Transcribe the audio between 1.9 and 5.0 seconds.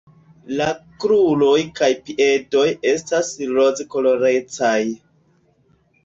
piedoj estas rozkolorecaj.